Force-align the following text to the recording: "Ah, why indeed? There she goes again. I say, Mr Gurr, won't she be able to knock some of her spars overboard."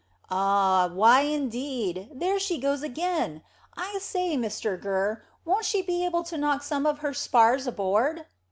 "Ah, 0.31 0.89
why 0.91 1.21
indeed? 1.21 2.09
There 2.11 2.39
she 2.39 2.57
goes 2.59 2.81
again. 2.81 3.43
I 3.77 3.99
say, 4.01 4.35
Mr 4.35 4.75
Gurr, 4.81 5.21
won't 5.45 5.63
she 5.65 5.83
be 5.83 6.03
able 6.03 6.23
to 6.23 6.39
knock 6.39 6.63
some 6.63 6.87
of 6.87 7.01
her 7.05 7.13
spars 7.13 7.67
overboard." 7.67 8.25